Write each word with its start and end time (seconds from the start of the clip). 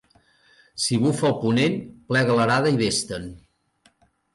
Si 0.85 0.97
bufa 1.03 1.29
el 1.29 1.37
ponent, 1.45 1.77
plega 2.13 2.41
l'arada 2.41 2.77
i 2.77 2.85
ves-te'n. 2.85 3.33